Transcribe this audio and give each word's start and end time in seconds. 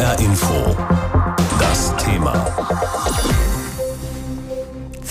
HR 0.00 0.18
Info. 0.20 0.76
Das 1.58 1.94
Thema 1.98 2.32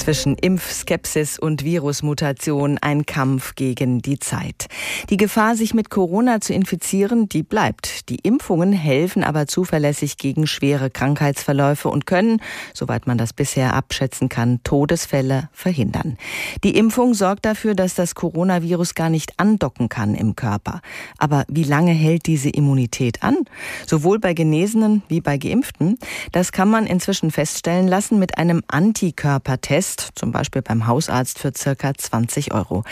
zwischen 0.09 0.33
Impfskepsis 0.33 1.37
und 1.37 1.63
Virusmutation 1.63 2.79
ein 2.81 3.05
Kampf 3.05 3.53
gegen 3.53 4.01
die 4.01 4.17
Zeit. 4.17 4.65
Die 5.11 5.17
Gefahr, 5.17 5.55
sich 5.55 5.75
mit 5.75 5.91
Corona 5.91 6.41
zu 6.41 6.51
infizieren, 6.51 7.29
die 7.29 7.43
bleibt. 7.43 8.09
Die 8.09 8.15
Impfungen 8.15 8.73
helfen 8.73 9.23
aber 9.23 9.45
zuverlässig 9.45 10.17
gegen 10.17 10.47
schwere 10.47 10.89
Krankheitsverläufe 10.89 11.89
und 11.89 12.07
können, 12.07 12.41
soweit 12.73 13.05
man 13.05 13.19
das 13.19 13.33
bisher 13.33 13.75
abschätzen 13.75 14.29
kann, 14.29 14.61
Todesfälle 14.63 15.47
verhindern. 15.53 16.17
Die 16.63 16.75
Impfung 16.75 17.13
sorgt 17.13 17.45
dafür, 17.45 17.75
dass 17.75 17.93
das 17.93 18.15
Coronavirus 18.15 18.95
gar 18.95 19.11
nicht 19.11 19.33
andocken 19.37 19.89
kann 19.89 20.15
im 20.15 20.35
Körper. 20.35 20.81
Aber 21.19 21.45
wie 21.49 21.65
lange 21.65 21.91
hält 21.91 22.25
diese 22.25 22.49
Immunität 22.49 23.21
an? 23.21 23.37
Sowohl 23.85 24.17
bei 24.17 24.33
Genesenen 24.33 25.03
wie 25.07 25.21
bei 25.21 25.37
Geimpften? 25.37 25.99
Das 26.31 26.51
kann 26.51 26.71
man 26.71 26.87
inzwischen 26.87 27.29
feststellen 27.29 27.87
lassen 27.87 28.17
mit 28.17 28.39
einem 28.39 28.63
Antikörpertest 28.69 29.98
zum 30.01 30.31
Beispiel 30.31 30.61
beim 30.61 30.87
Hausarzt 30.87 31.39
für 31.39 31.51
circa 31.55 31.93
20 31.93 32.53
Euro. 32.53 32.83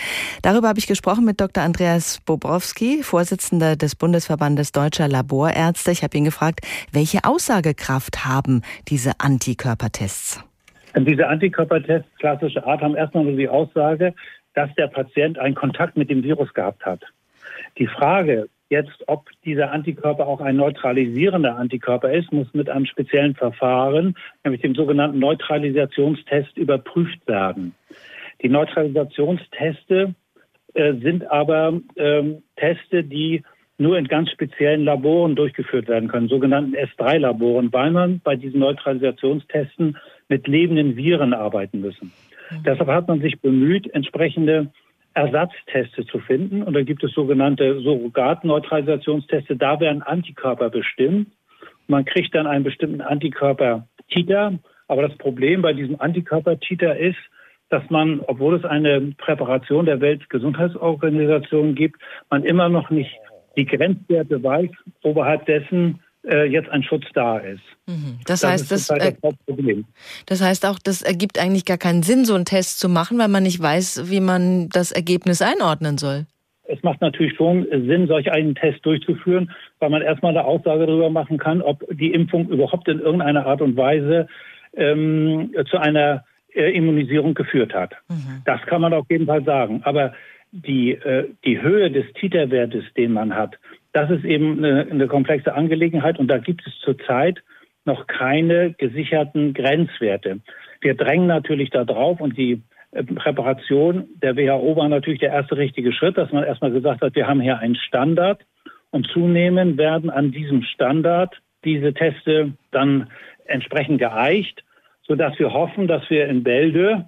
Darüber 0.42 0.68
habe 0.68 0.80
ich 0.80 0.88
gesprochen 0.88 1.26
mit 1.26 1.42
Dr. 1.42 1.64
Andreas 1.64 2.20
Bobrowski, 2.26 3.04
Vorsitzender 3.04 3.76
des 3.76 3.96
Bundesverbandes 3.96 4.72
Deutscher 4.72 5.08
Laborärzte. 5.08 5.92
Ich 5.92 6.04
habe 6.04 6.18
ihn 6.18 6.26
gefragt, 6.26 6.62
welche 6.92 7.24
Aussagekraft 7.24 8.26
haben 8.26 8.62
diese 8.88 9.20
Antikörpertests? 9.20 10.44
Diese 10.96 11.28
Antikörpertests 11.28 12.10
klassische 12.18 12.66
Art 12.66 12.82
haben 12.82 12.96
erstmal 12.96 13.24
nur 13.24 13.36
die 13.36 13.50
Aussage, 13.50 14.14
dass 14.54 14.74
der 14.76 14.88
Patient 14.88 15.38
einen 15.38 15.56
Kontakt 15.56 15.98
mit 15.98 16.10
dem 16.10 16.24
Virus 16.24 16.54
gehabt 16.54 16.86
hat. 16.86 17.04
Die 17.78 17.88
Frage, 17.88 18.50
Jetzt, 18.70 19.04
ob 19.08 19.30
dieser 19.46 19.72
Antikörper 19.72 20.28
auch 20.28 20.42
ein 20.42 20.58
neutralisierender 20.58 21.56
Antikörper 21.56 22.12
ist, 22.12 22.34
muss 22.34 22.54
mit 22.54 22.70
einem 22.70 22.86
speziellen 22.86 23.34
Verfahren, 23.34 24.16
nämlich 24.44 24.62
dem 24.62 24.76
sogenannten 24.76 25.20
Neutralisationstest, 25.20 26.58
überprüft 26.58 27.26
werden. 27.28 27.74
Die 28.42 28.50
Neutralisationsteste 28.50 30.16
äh, 30.74 30.94
sind 30.96 31.30
aber 31.32 31.80
ähm, 31.96 32.44
Teste, 32.58 33.04
die 33.04 33.44
nur 33.78 33.98
in 33.98 34.08
ganz 34.08 34.32
speziellen 34.32 34.84
Laboren 34.84 35.36
durchgeführt 35.36 35.88
werden 35.88 36.10
können, 36.10 36.28
sogenannten 36.28 36.76
S3-Laboren, 36.76 37.72
weil 37.72 37.92
man 37.92 38.20
bei 38.20 38.36
diesen 38.36 38.60
Neutralisationstesten 38.60 39.98
mit 40.30 40.48
lebenden 40.48 40.96
Viren 40.96 41.34
arbeiten 41.34 41.80
müssen. 41.82 42.12
Mhm. 42.52 42.64
Deshalb 42.66 42.90
hat 42.90 43.08
man 43.08 43.22
sich 43.22 43.40
bemüht, 43.40 43.88
entsprechende 43.94 44.72
Ersatzteste 45.18 46.06
zu 46.06 46.20
finden. 46.20 46.62
Und 46.62 46.74
da 46.74 46.84
gibt 46.84 47.04
es 47.04 47.12
sogenannte 47.12 47.80
Surrogatneutralisationsteste. 47.82 49.56
Da 49.56 49.80
werden 49.80 50.04
Antikörper 50.04 50.70
bestimmt. 50.70 51.30
Man 51.88 52.06
kriegt 52.06 52.36
dann 52.36 52.46
einen 52.46 52.64
bestimmten 52.64 53.02
Antikörper-Titer. 53.02 54.60
Aber 54.88 55.02
das 55.02 55.18
Problem 55.18 55.64
bei 55.64 55.74
diesem 55.74 56.00
Antikörper-Titer 56.00 56.98
ist, 56.98 57.18
dass 57.70 57.84
man, 57.90 58.22
obwohl 58.28 58.56
es 58.56 58.64
eine 58.64 59.14
Präparation 59.18 59.88
der 59.88 60.00
Weltgesundheitsorganisation 60.02 61.74
gibt, 61.74 62.00
man 62.30 62.44
immer 62.44 62.70
noch 62.70 62.92
nicht 62.92 63.12
die 63.58 63.66
Grenzwerte 63.66 64.42
weiß, 64.42 64.70
oberhalb 65.02 65.48
dessen 65.48 66.00
jetzt 66.30 66.70
ein 66.70 66.84
Schutz 66.84 67.06
da 67.14 67.38
ist. 67.38 67.62
Mhm. 67.86 68.20
Das, 68.26 68.42
das, 68.42 68.52
heißt, 68.52 68.72
das, 68.72 68.88
das, 68.88 69.16
das, 70.26 70.42
heißt 70.42 70.66
auch, 70.66 70.80
das 70.80 71.02
ergibt 71.02 71.40
eigentlich 71.40 71.66
gar 71.66 71.78
keinen 71.78 72.04
Sinn, 72.04 72.26
so 72.26 72.36
einen 72.36 72.46
Test 72.46 72.80
zu 72.80 72.90
machen, 72.90 73.18
weil 73.18 73.30
man 73.30 73.44
nicht 73.44 73.62
weiß, 73.62 74.12
wie 74.12 74.20
man 74.20 74.70
das 74.70 74.92
Ergebnis 74.92 75.42
einordnen 75.42 75.98
soll. 75.98 76.26
Es 76.68 76.84
macht 76.84 77.00
natürlich 77.00 77.36
schon 77.36 77.66
Sinn, 77.72 78.08
solch 78.08 78.30
einen 78.32 78.56
Test 78.56 78.86
durchzuführen, 78.86 79.52
weil 79.80 79.90
man 79.90 80.02
erstmal 80.02 80.32
eine 80.32 80.44
Aussage 80.44 80.86
darüber 80.86 81.10
machen 81.10 81.38
kann, 81.38 81.62
ob 81.62 81.86
die 81.90 82.12
Impfung 82.12 82.50
überhaupt 82.50 82.90
in 82.90 83.00
irgendeiner 83.00 83.46
Art 83.46 83.62
und 83.62 83.78
Weise 83.78 84.28
ähm, 84.76 85.54
zu 85.70 85.78
einer 85.78 86.26
äh, 86.54 86.76
Immunisierung 86.76 87.34
geführt 87.34 87.74
hat. 87.74 87.94
Mhm. 88.10 88.42
Das 88.46 88.62
kann 88.64 88.82
man 88.82 88.94
auf 88.94 89.06
jeden 89.10 89.28
Fall 89.28 89.44
sagen. 89.46 89.82
Aber 89.84 90.14
die, 90.52 90.92
äh, 90.92 91.30
die 91.46 91.62
Höhe 91.62 91.90
des 91.92 92.06
Titerwertes, 92.14 92.84
den 92.96 93.14
man 93.14 93.34
hat, 93.34 93.58
das 93.98 94.12
ist 94.12 94.26
eben 94.26 94.64
eine, 94.64 94.88
eine 94.92 95.08
komplexe 95.08 95.56
Angelegenheit 95.56 96.20
und 96.20 96.28
da 96.28 96.38
gibt 96.38 96.62
es 96.68 96.74
zurzeit 96.82 97.42
noch 97.84 98.06
keine 98.06 98.74
gesicherten 98.74 99.56
Grenzwerte. 99.56 100.40
Wir 100.82 100.94
drängen 100.94 101.26
natürlich 101.26 101.72
darauf 101.72 102.22
und 102.22 102.38
die 102.38 102.62
äh, 102.92 103.04
Präparation 103.04 104.06
der 104.22 104.38
WHO 104.38 104.76
war 104.76 104.88
natürlich 104.88 105.22
der 105.22 105.32
erste 105.32 105.58
richtige 105.58 105.94
Schritt, 105.94 106.16
dass 106.16 106.32
man 106.32 106.44
erstmal 106.44 106.72
gesagt 106.72 107.02
hat, 107.02 107.16
wir 107.16 107.28
haben 107.28 107.42
hier 107.42 107.58
einen 107.58 107.74
Standard 107.74 108.46
und 108.92 109.08
zunehmend 109.08 109.80
werden 109.80 110.12
an 110.12 110.32
diesem 110.32 110.62
Standard 110.62 111.36
diese 111.66 111.92
Teste 111.96 112.54
dann 112.70 113.10
entsprechend 113.46 113.98
geeicht, 113.98 114.64
sodass 115.08 115.40
wir 115.40 115.54
hoffen, 115.54 115.88
dass 115.88 116.08
wir 116.12 116.28
in 116.28 116.44
Bälde 116.44 117.06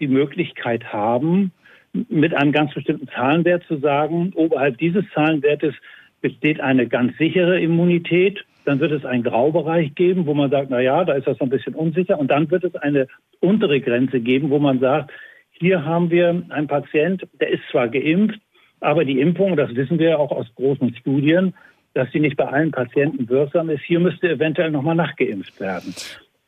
die 0.00 0.08
Möglichkeit 0.08 0.94
haben, 0.94 1.52
mit 1.92 2.34
einem 2.34 2.52
ganz 2.52 2.72
bestimmten 2.72 3.08
Zahlenwert 3.08 3.64
zu 3.64 3.76
sagen, 3.76 4.32
oberhalb 4.34 4.78
dieses 4.78 5.04
Zahlenwertes 5.12 5.74
besteht 6.22 6.60
eine 6.60 6.86
ganz 6.86 7.16
sichere 7.18 7.60
Immunität. 7.60 8.44
Dann 8.64 8.80
wird 8.80 8.92
es 8.92 9.04
einen 9.04 9.22
Graubereich 9.22 9.94
geben, 9.94 10.24
wo 10.26 10.34
man 10.34 10.50
sagt, 10.50 10.70
na 10.70 10.80
ja, 10.80 11.04
da 11.04 11.12
ist 11.14 11.26
das 11.26 11.40
ein 11.40 11.50
bisschen 11.50 11.74
unsicher. 11.74 12.18
Und 12.18 12.30
dann 12.30 12.50
wird 12.50 12.64
es 12.64 12.74
eine 12.76 13.08
untere 13.40 13.80
Grenze 13.80 14.20
geben, 14.20 14.48
wo 14.50 14.58
man 14.58 14.78
sagt, 14.78 15.10
hier 15.50 15.84
haben 15.84 16.10
wir 16.10 16.42
einen 16.48 16.68
Patient, 16.68 17.26
der 17.40 17.50
ist 17.50 17.62
zwar 17.70 17.88
geimpft, 17.88 18.40
aber 18.80 19.04
die 19.04 19.20
Impfung, 19.20 19.56
das 19.56 19.74
wissen 19.74 19.98
wir 19.98 20.18
auch 20.18 20.30
aus 20.30 20.46
großen 20.54 20.94
Studien, 20.96 21.54
dass 21.94 22.10
sie 22.10 22.20
nicht 22.20 22.36
bei 22.36 22.46
allen 22.46 22.70
Patienten 22.70 23.28
wirksam 23.28 23.68
ist. 23.68 23.82
Hier 23.82 24.00
müsste 24.00 24.30
eventuell 24.30 24.70
nochmal 24.70 24.96
nachgeimpft 24.96 25.60
werden. 25.60 25.94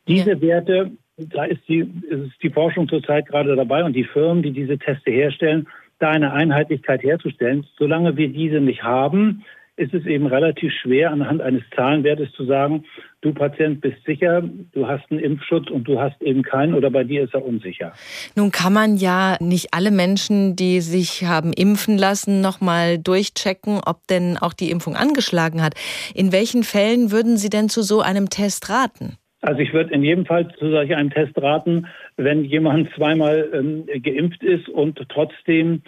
Diese 0.08 0.40
Werte 0.40 0.92
da 1.16 1.44
ist 1.44 1.60
die, 1.68 1.80
ist 2.08 2.42
die 2.42 2.50
Forschung 2.50 2.88
zurzeit 2.88 3.26
gerade 3.26 3.54
dabei 3.54 3.84
und 3.84 3.94
die 3.94 4.04
Firmen, 4.04 4.42
die 4.42 4.50
diese 4.50 4.78
Teste 4.78 5.10
herstellen, 5.10 5.68
da 5.98 6.10
eine 6.10 6.32
Einheitlichkeit 6.32 7.02
herzustellen. 7.02 7.66
Solange 7.78 8.16
wir 8.16 8.28
diese 8.28 8.60
nicht 8.60 8.82
haben, 8.82 9.44
ist 9.76 9.92
es 9.92 10.06
eben 10.06 10.26
relativ 10.26 10.72
schwer, 10.72 11.10
anhand 11.10 11.40
eines 11.40 11.62
Zahlenwertes 11.74 12.30
zu 12.32 12.44
sagen, 12.44 12.84
du 13.22 13.32
Patient 13.32 13.80
bist 13.80 14.04
sicher, 14.06 14.42
du 14.72 14.86
hast 14.86 15.10
einen 15.10 15.20
Impfschutz 15.20 15.70
und 15.70 15.84
du 15.84 16.00
hast 16.00 16.20
eben 16.22 16.42
keinen 16.42 16.74
oder 16.74 16.90
bei 16.90 17.02
dir 17.02 17.24
ist 17.24 17.34
er 17.34 17.44
unsicher. 17.44 17.92
Nun 18.36 18.52
kann 18.52 18.72
man 18.72 18.96
ja 18.96 19.36
nicht 19.40 19.74
alle 19.74 19.90
Menschen, 19.90 20.54
die 20.54 20.80
sich 20.80 21.24
haben 21.24 21.52
impfen 21.52 21.98
lassen, 21.98 22.40
nochmal 22.40 22.98
durchchecken, 22.98 23.80
ob 23.84 24.06
denn 24.08 24.36
auch 24.40 24.52
die 24.52 24.70
Impfung 24.70 24.94
angeschlagen 24.94 25.62
hat. 25.62 25.74
In 26.14 26.32
welchen 26.32 26.62
Fällen 26.62 27.10
würden 27.10 27.36
Sie 27.36 27.50
denn 27.50 27.68
zu 27.68 27.82
so 27.82 28.00
einem 28.00 28.30
Test 28.30 28.70
raten? 28.70 29.16
Also 29.40 29.60
ich 29.60 29.74
würde 29.74 29.92
in 29.92 30.02
jedem 30.02 30.24
Fall 30.24 30.48
zu 30.58 30.70
solch 30.70 30.94
einem 30.94 31.10
Test 31.10 31.36
raten, 31.36 31.86
wenn 32.16 32.44
jemand 32.44 32.88
zweimal 32.94 33.50
ähm, 33.52 33.84
geimpft 34.02 34.42
ist 34.42 34.70
und 34.70 34.98
trotzdem 35.10 35.82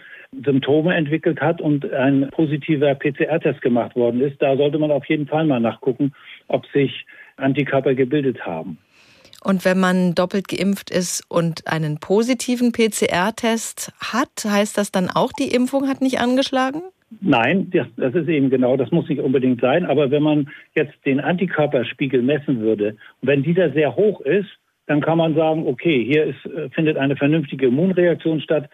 Symptome 0.44 0.94
entwickelt 0.94 1.41
hat 1.41 1.60
und 1.60 1.91
ein 1.92 2.28
positiver 2.31 2.94
PCR-Test 2.94 3.62
gemacht 3.62 3.97
worden 3.97 4.20
ist, 4.20 4.41
da 4.41 4.56
sollte 4.56 4.78
man 4.78 4.91
auf 4.91 5.04
jeden 5.06 5.26
Fall 5.26 5.47
mal 5.47 5.60
nachgucken, 5.60 6.12
ob 6.48 6.66
sich 6.66 7.06
Antikörper 7.37 7.94
gebildet 7.94 8.44
haben. 8.44 8.78
Und 9.42 9.65
wenn 9.65 9.78
man 9.78 10.15
doppelt 10.15 10.48
geimpft 10.48 10.91
ist 10.91 11.22
und 11.28 11.69
einen 11.69 11.98
positiven 12.00 12.72
PCR-Test 12.72 13.92
hat, 14.00 14.44
heißt 14.44 14.76
das 14.76 14.91
dann 14.91 15.09
auch, 15.09 15.32
die 15.32 15.54
Impfung 15.54 15.88
hat 15.88 16.00
nicht 16.00 16.19
angeschlagen? 16.19 16.82
Nein, 17.20 17.70
das, 17.70 17.86
das, 17.97 18.15
ist 18.15 18.28
eben 18.28 18.50
genau, 18.50 18.76
das 18.76 18.91
muss 18.91 19.09
nicht 19.09 19.20
unbedingt 19.20 19.60
sein. 19.60 19.86
Aber 19.86 20.10
wenn 20.10 20.22
man 20.22 20.48
jetzt 20.75 20.94
den 21.04 21.20
Antikörperspiegel 21.20 22.22
messen 22.22 22.60
würde, 22.60 22.97
und 23.20 23.28
wenn 23.28 23.44
dieser 23.44 23.70
sehr 23.70 23.94
hoch 23.94 24.20
ist, 24.22 24.48
dann 24.86 25.00
kann 25.00 25.19
man 25.19 25.34
sagen, 25.34 25.66
okay, 25.66 26.04
hier 26.04 26.25
ist, 26.25 26.44
äh, 26.47 26.69
findet 26.70 26.97
eine 26.97 27.16
vernünftige 27.16 27.66
Immunreaktion 27.66 28.41
statt. 28.41 28.69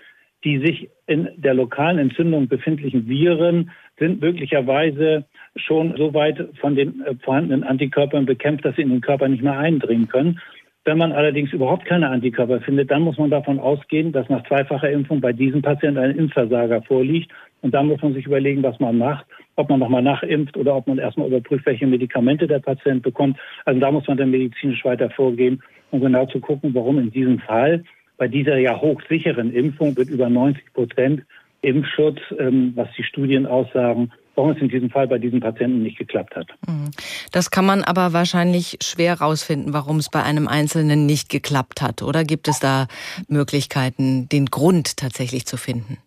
Die 0.44 0.58
sich 0.58 0.88
in 1.06 1.28
der 1.36 1.54
lokalen 1.54 1.98
Entzündung 1.98 2.48
befindlichen 2.48 3.08
Viren 3.08 3.70
sind 3.98 4.20
möglicherweise 4.20 5.24
schon 5.56 5.94
so 5.96 6.14
weit 6.14 6.48
von 6.60 6.74
den 6.74 7.02
äh, 7.02 7.14
vorhandenen 7.22 7.64
Antikörpern 7.64 8.26
bekämpft, 8.26 8.64
dass 8.64 8.74
sie 8.76 8.82
in 8.82 8.90
den 8.90 9.00
Körper 9.00 9.28
nicht 9.28 9.42
mehr 9.42 9.58
eindringen 9.58 10.08
können. 10.08 10.40
Wenn 10.84 10.98
man 10.98 11.12
allerdings 11.12 11.52
überhaupt 11.52 11.84
keine 11.84 12.08
Antikörper 12.08 12.60
findet, 12.60 12.90
dann 12.90 13.02
muss 13.02 13.16
man 13.16 13.30
davon 13.30 13.60
ausgehen, 13.60 14.10
dass 14.10 14.28
nach 14.28 14.44
zweifacher 14.48 14.90
Impfung 14.90 15.20
bei 15.20 15.32
diesem 15.32 15.62
Patienten 15.62 15.98
ein 15.98 16.18
Impfversager 16.18 16.82
vorliegt. 16.82 17.30
Und 17.60 17.72
dann 17.72 17.86
muss 17.86 18.02
man 18.02 18.14
sich 18.14 18.26
überlegen, 18.26 18.64
was 18.64 18.80
man 18.80 18.98
macht, 18.98 19.24
ob 19.54 19.70
man 19.70 19.78
nochmal 19.78 20.02
nachimpft 20.02 20.56
oder 20.56 20.74
ob 20.74 20.88
man 20.88 20.98
erstmal 20.98 21.28
überprüft, 21.28 21.66
welche 21.66 21.86
Medikamente 21.86 22.48
der 22.48 22.58
Patient 22.58 23.02
bekommt. 23.02 23.38
Also 23.64 23.78
da 23.78 23.92
muss 23.92 24.08
man 24.08 24.16
dann 24.16 24.32
medizinisch 24.32 24.84
weiter 24.84 25.08
vorgehen, 25.10 25.62
um 25.92 26.00
genau 26.00 26.26
zu 26.26 26.40
gucken, 26.40 26.74
warum 26.74 26.98
in 26.98 27.12
diesem 27.12 27.38
Fall 27.38 27.84
bei 28.16 28.28
dieser 28.28 28.58
ja 28.58 28.80
hochsicheren 28.80 29.52
Impfung 29.52 29.94
mit 29.96 30.08
über 30.08 30.28
90 30.28 30.72
Prozent 30.72 31.22
Impfschutz, 31.62 32.18
ähm, 32.38 32.72
was 32.74 32.88
die 32.96 33.04
Studien 33.04 33.46
aussagen, 33.46 34.10
warum 34.34 34.50
es 34.50 34.58
in 34.60 34.68
diesem 34.68 34.90
Fall 34.90 35.06
bei 35.06 35.18
diesen 35.18 35.40
Patienten 35.40 35.82
nicht 35.82 35.98
geklappt 35.98 36.34
hat. 36.34 36.48
Mhm. 36.66 36.90
Das 37.30 37.50
kann 37.50 37.64
man 37.64 37.82
aber 37.82 38.12
wahrscheinlich 38.12 38.78
schwer 38.82 39.18
herausfinden, 39.18 39.72
warum 39.72 39.98
es 39.98 40.10
bei 40.10 40.22
einem 40.22 40.48
Einzelnen 40.48 41.06
nicht 41.06 41.28
geklappt 41.28 41.80
hat. 41.80 42.02
Oder 42.02 42.24
gibt 42.24 42.48
es 42.48 42.58
da 42.58 42.88
Möglichkeiten, 43.28 44.28
den 44.28 44.46
Grund 44.46 44.96
tatsächlich 44.96 45.46
zu 45.46 45.56
finden? 45.56 45.98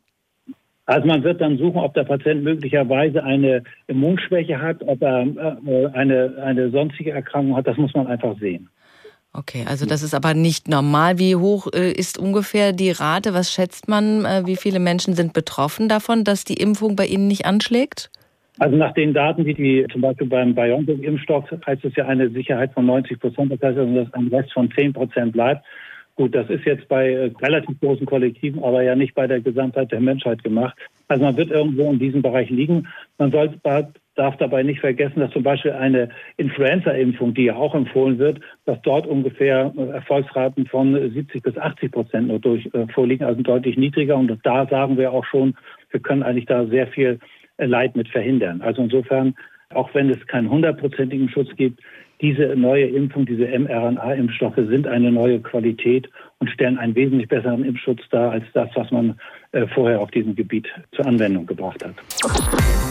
Also 0.88 1.08
man 1.08 1.24
wird 1.24 1.42
dann 1.42 1.58
suchen, 1.58 1.80
ob 1.80 1.96
der 1.96 2.04
Patient 2.04 2.44
möglicherweise 2.44 3.24
eine 3.24 3.64
Immunschwäche 3.88 4.62
hat, 4.62 4.84
ob 4.84 5.02
er 5.02 5.26
äh, 5.26 5.88
eine, 5.94 6.36
eine 6.44 6.70
sonstige 6.70 7.12
Erkrankung 7.12 7.56
hat. 7.56 7.66
Das 7.66 7.78
muss 7.78 7.94
man 7.96 8.06
einfach 8.06 8.38
sehen. 8.40 8.70
Okay, 9.38 9.66
also 9.68 9.86
das 9.86 10.02
ist 10.02 10.14
aber 10.14 10.34
nicht 10.34 10.70
normal. 10.70 11.20
Wie 11.20 11.36
hoch 11.36 11.68
äh, 11.74 11.92
ist 11.92 12.18
ungefähr 12.18 12.72
die 12.72 12.92
Rate? 12.92 13.34
Was 13.34 13.52
schätzt 13.52 13.90
man? 13.90 14.24
Äh, 14.24 14.44
wie 14.46 14.56
viele 14.56 14.80
Menschen 14.80 15.14
sind 15.14 15.34
betroffen 15.34 15.90
davon, 15.90 16.24
dass 16.24 16.46
die 16.46 16.54
Impfung 16.54 16.96
bei 16.96 17.06
Ihnen 17.06 17.28
nicht 17.28 17.46
anschlägt? 17.46 18.10
Also 18.60 18.78
nach 18.78 18.94
den 18.94 19.14
Daten, 19.14 19.44
die, 19.44 19.54
die 19.54 19.86
zum 19.92 20.02
Beispiel 20.02 20.28
beim 20.28 20.56
BioNTech-Impfstoff 20.56 21.46
heißt 21.66 21.84
es 21.84 21.96
ja 21.98 22.06
eine 22.06 22.30
Sicherheit 22.30 22.74
von 22.74 22.86
90 22.86 23.20
Prozent. 23.20 23.52
Das 23.52 23.62
heißt 23.62 23.78
also, 23.78 23.94
dass 23.94 24.14
ein 24.14 24.28
Rest 24.28 24.54
von 24.54 24.72
10 24.72 24.94
Prozent 24.94 25.34
bleibt. 25.34 25.66
Gut, 26.16 26.34
das 26.34 26.50
ist 26.50 26.64
jetzt 26.64 26.88
bei 26.88 27.12
äh, 27.12 27.32
relativ 27.42 27.78
großen 27.82 28.06
Kollektiven, 28.06 28.64
aber 28.64 28.84
ja 28.84 28.96
nicht 28.96 29.16
bei 29.16 29.28
der 29.28 29.42
Gesamtheit 29.42 29.92
der 29.92 30.00
Menschheit 30.00 30.44
gemacht. 30.46 30.78
Also 31.10 31.26
man 31.26 31.36
wird 31.36 31.52
irgendwo 31.52 31.92
in 31.92 32.00
diesem 32.00 32.22
Bereich 32.22 32.50
liegen. 32.50 32.88
Man 33.18 33.32
soll, 33.32 33.60
darf 34.16 34.38
dabei 34.38 34.64
nicht 34.64 34.80
vergessen, 34.80 35.20
dass 35.20 35.32
zum 35.32 35.44
Beispiel 35.44 35.72
eine 35.72 36.10
Influenza-Impfung, 36.38 37.34
die 37.34 37.46
ja 37.46 37.56
auch 37.56 37.76
empfohlen 37.76 38.18
wird, 38.18 38.40
dass 38.66 38.82
dort 38.82 39.08
ungefähr 39.08 39.74
äh, 39.78 39.90
Erfolgsraten 39.90 40.66
von 40.68 40.94
70 40.94 41.44
bis 41.44 41.58
80 41.58 41.92
Prozent 41.92 42.28
nur 42.28 42.40
durch 42.40 42.66
äh, 42.74 42.88
vorliegen, 42.94 43.26
also 43.26 43.42
deutlich 43.42 43.78
niedriger. 43.78 44.16
Und 44.16 44.40
da 44.44 44.66
sagen 44.68 44.98
wir 44.98 45.12
auch 45.12 45.26
schon, 45.26 45.56
wir 45.92 46.00
können 46.00 46.24
eigentlich 46.24 46.46
da 46.46 46.66
sehr 46.66 46.88
viel 46.88 47.20
Leid 47.58 47.96
mit 47.96 48.10
verhindern. 48.10 48.62
Also 48.62 48.82
insofern, 48.82 49.36
auch 49.74 49.94
wenn 49.94 50.10
es 50.10 50.26
keinen 50.28 50.50
hundertprozentigen 50.50 51.30
Schutz 51.30 51.50
gibt, 51.56 51.82
diese 52.22 52.56
neue 52.56 52.86
Impfung, 52.86 53.26
diese 53.26 53.46
mRNA-Impfstoffe 53.46 54.56
sind 54.56 54.88
eine 54.88 55.12
neue 55.12 55.42
Qualität 55.42 56.10
und 56.40 56.50
stellen 56.50 56.78
einen 56.78 56.96
wesentlich 56.96 57.28
besseren 57.28 57.66
Impfschutz 57.66 58.02
dar 58.10 58.32
als 58.32 58.46
das, 58.54 58.70
was 58.76 58.90
man 58.92 59.20
äh, 59.52 59.68
vorher 59.68 60.00
auf 60.00 60.12
diesem 60.12 60.36
Gebiet 60.36 60.68
zur 60.94 61.06
Anwendung 61.06 61.46
gebracht 61.46 61.84
hat. 61.84 62.85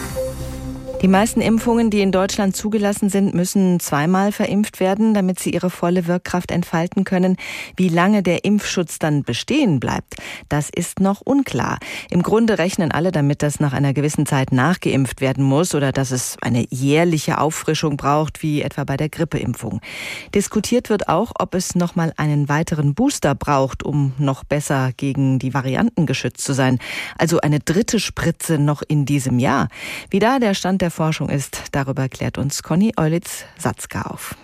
Die 1.04 1.08
meisten 1.08 1.42
Impfungen, 1.42 1.90
die 1.90 2.00
in 2.00 2.12
Deutschland 2.12 2.56
zugelassen 2.56 3.10
sind, 3.10 3.34
müssen 3.34 3.78
zweimal 3.78 4.32
verimpft 4.32 4.80
werden, 4.80 5.12
damit 5.12 5.38
sie 5.38 5.50
ihre 5.50 5.68
volle 5.68 6.06
Wirkkraft 6.06 6.50
entfalten 6.50 7.04
können. 7.04 7.36
Wie 7.76 7.90
lange 7.90 8.22
der 8.22 8.46
Impfschutz 8.46 8.98
dann 8.98 9.22
bestehen 9.22 9.80
bleibt, 9.80 10.14
das 10.48 10.70
ist 10.70 11.00
noch 11.00 11.20
unklar. 11.20 11.78
Im 12.08 12.22
Grunde 12.22 12.56
rechnen 12.56 12.90
alle 12.90 13.12
damit, 13.12 13.42
dass 13.42 13.60
nach 13.60 13.74
einer 13.74 13.92
gewissen 13.92 14.24
Zeit 14.24 14.50
nachgeimpft 14.50 15.20
werden 15.20 15.44
muss 15.44 15.74
oder 15.74 15.92
dass 15.92 16.10
es 16.10 16.38
eine 16.40 16.64
jährliche 16.70 17.36
Auffrischung 17.38 17.98
braucht, 17.98 18.42
wie 18.42 18.62
etwa 18.62 18.84
bei 18.84 18.96
der 18.96 19.10
Grippeimpfung. 19.10 19.82
Diskutiert 20.34 20.88
wird 20.88 21.10
auch, 21.10 21.32
ob 21.38 21.54
es 21.54 21.74
noch 21.74 21.96
mal 21.96 22.14
einen 22.16 22.48
weiteren 22.48 22.94
Booster 22.94 23.34
braucht, 23.34 23.82
um 23.82 24.14
noch 24.16 24.42
besser 24.42 24.92
gegen 24.96 25.38
die 25.38 25.52
Varianten 25.52 26.06
geschützt 26.06 26.46
zu 26.46 26.54
sein. 26.54 26.78
Also 27.18 27.40
eine 27.40 27.60
dritte 27.60 28.00
Spritze 28.00 28.56
noch 28.56 28.80
in 28.80 29.04
diesem 29.04 29.38
Jahr. 29.38 29.68
Wie 30.08 30.18
da 30.18 30.38
der 30.38 30.54
Stand 30.54 30.80
der 30.80 30.93
Forschung 30.94 31.28
ist. 31.28 31.64
Darüber 31.72 32.08
klärt 32.08 32.38
uns 32.38 32.62
Conny 32.62 32.92
Eulitz-Satzka 32.96 34.02
auf. 34.02 34.36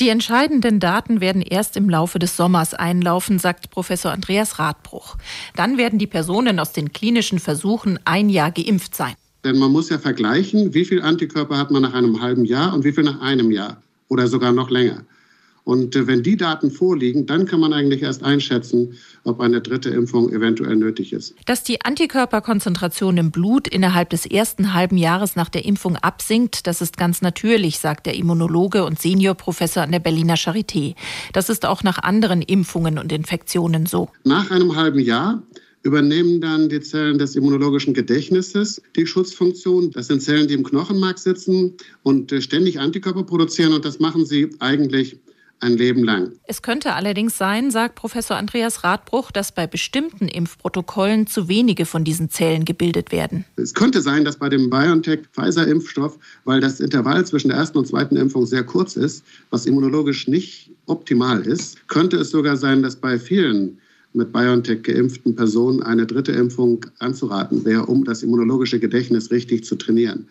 Die 0.00 0.10
entscheidenden 0.10 0.78
Daten 0.78 1.20
werden 1.20 1.42
erst 1.42 1.76
im 1.76 1.90
Laufe 1.90 2.20
des 2.20 2.36
Sommers 2.36 2.72
einlaufen, 2.72 3.40
sagt 3.40 3.70
Professor 3.70 4.12
Andreas 4.12 4.60
Radbruch. 4.60 5.16
Dann 5.56 5.76
werden 5.76 5.98
die 5.98 6.06
Personen 6.06 6.60
aus 6.60 6.72
den 6.72 6.92
klinischen 6.92 7.40
Versuchen 7.40 7.98
ein 8.04 8.30
Jahr 8.30 8.52
geimpft 8.52 8.94
sein. 8.94 9.14
Denn 9.44 9.58
man 9.58 9.72
muss 9.72 9.90
ja 9.90 9.98
vergleichen, 9.98 10.72
wie 10.72 10.84
viel 10.84 11.02
Antikörper 11.02 11.58
hat 11.58 11.72
man 11.72 11.82
nach 11.82 11.94
einem 11.94 12.22
halben 12.22 12.44
Jahr 12.44 12.74
und 12.74 12.84
wie 12.84 12.92
viel 12.92 13.04
nach 13.04 13.20
einem 13.20 13.50
Jahr 13.50 13.82
oder 14.08 14.28
sogar 14.28 14.52
noch 14.52 14.70
länger. 14.70 15.02
Und 15.68 15.94
äh, 15.96 16.06
wenn 16.06 16.22
die 16.22 16.38
Daten 16.38 16.70
vorliegen, 16.70 17.26
dann 17.26 17.44
kann 17.44 17.60
man 17.60 17.74
eigentlich 17.74 18.00
erst 18.00 18.22
einschätzen, 18.22 18.94
ob 19.24 19.38
eine 19.38 19.60
dritte 19.60 19.90
Impfung 19.90 20.32
eventuell 20.32 20.76
nötig 20.76 21.12
ist. 21.12 21.34
Dass 21.44 21.62
die 21.62 21.84
Antikörperkonzentration 21.84 23.18
im 23.18 23.30
Blut 23.30 23.68
innerhalb 23.68 24.08
des 24.08 24.24
ersten 24.24 24.72
halben 24.72 24.96
Jahres 24.96 25.36
nach 25.36 25.50
der 25.50 25.66
Impfung 25.66 25.96
absinkt, 25.96 26.66
das 26.66 26.80
ist 26.80 26.96
ganz 26.96 27.20
natürlich, 27.20 27.80
sagt 27.80 28.06
der 28.06 28.14
Immunologe 28.14 28.86
und 28.86 28.98
Seniorprofessor 28.98 29.82
an 29.82 29.92
der 29.92 29.98
Berliner 29.98 30.36
Charité. 30.36 30.94
Das 31.34 31.50
ist 31.50 31.66
auch 31.66 31.82
nach 31.82 31.98
anderen 31.98 32.40
Impfungen 32.40 32.96
und 32.96 33.12
Infektionen 33.12 33.84
so. 33.84 34.08
Nach 34.24 34.50
einem 34.50 34.74
halben 34.74 35.00
Jahr 35.00 35.42
übernehmen 35.82 36.40
dann 36.40 36.70
die 36.70 36.80
Zellen 36.80 37.18
des 37.18 37.36
immunologischen 37.36 37.92
Gedächtnisses 37.92 38.80
die 38.96 39.06
Schutzfunktion. 39.06 39.90
Das 39.90 40.06
sind 40.06 40.22
Zellen, 40.22 40.48
die 40.48 40.54
im 40.54 40.64
Knochenmark 40.64 41.18
sitzen 41.18 41.74
und 42.02 42.32
äh, 42.32 42.40
ständig 42.40 42.80
Antikörper 42.80 43.24
produzieren 43.24 43.74
und 43.74 43.84
das 43.84 44.00
machen 44.00 44.24
sie 44.24 44.48
eigentlich 44.60 45.18
ein 45.60 45.76
Leben 45.76 46.04
lang. 46.04 46.32
Es 46.44 46.62
könnte 46.62 46.94
allerdings 46.94 47.36
sein, 47.36 47.70
sagt 47.70 47.94
Professor 47.94 48.36
Andreas 48.36 48.84
Radbruch, 48.84 49.30
dass 49.30 49.52
bei 49.52 49.66
bestimmten 49.66 50.28
Impfprotokollen 50.28 51.26
zu 51.26 51.48
wenige 51.48 51.86
von 51.86 52.04
diesen 52.04 52.30
Zellen 52.30 52.64
gebildet 52.64 53.12
werden. 53.12 53.44
Es 53.56 53.74
könnte 53.74 54.00
sein, 54.00 54.24
dass 54.24 54.36
bei 54.36 54.48
dem 54.48 54.70
BioNTech-Pfizer-Impfstoff, 54.70 56.18
weil 56.44 56.60
das 56.60 56.80
Intervall 56.80 57.26
zwischen 57.26 57.48
der 57.48 57.58
ersten 57.58 57.78
und 57.78 57.86
zweiten 57.86 58.16
Impfung 58.16 58.46
sehr 58.46 58.64
kurz 58.64 58.96
ist, 58.96 59.24
was 59.50 59.66
immunologisch 59.66 60.28
nicht 60.28 60.70
optimal 60.86 61.42
ist, 61.42 61.88
könnte 61.88 62.18
es 62.18 62.30
sogar 62.30 62.56
sein, 62.56 62.82
dass 62.82 62.96
bei 62.96 63.18
vielen 63.18 63.78
mit 64.14 64.32
BioNTech 64.32 64.82
geimpften 64.82 65.36
Personen 65.36 65.82
eine 65.82 66.06
dritte 66.06 66.32
Impfung 66.32 66.84
anzuraten 66.98 67.64
wäre, 67.64 67.86
um 67.86 68.04
das 68.04 68.22
immunologische 68.22 68.80
Gedächtnis 68.80 69.30
richtig 69.30 69.64
zu 69.64 69.76
trainieren 69.76 70.26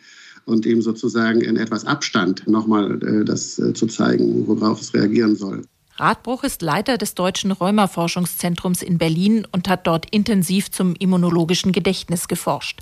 und 0.48 0.66
ihm 0.66 0.82
sozusagen 0.82 1.42
in 1.42 1.58
etwas 1.58 1.86
Abstand 1.86 2.48
nochmal 2.48 3.00
äh, 3.04 3.26
das 3.26 3.60
äh, 3.60 3.74
zu 3.74 3.86
zeigen, 3.88 4.48
worauf 4.48 4.82
es 4.82 4.94
reagieren 4.94 5.36
soll. 5.36 5.62
Radbruch 6.00 6.44
ist 6.44 6.62
Leiter 6.62 7.00
des 7.00 7.16
Deutschen 7.16 7.52
Rheumaforschungszentrums 7.52 8.84
in 8.84 9.00
Berlin 9.00 9.48
und 9.52 9.68
hat 9.68 9.88
dort 9.88 10.08
intensiv 10.12 10.70
zum 10.70 10.94
immunologischen 10.96 11.72
Gedächtnis 11.72 12.28
geforscht. 12.28 12.82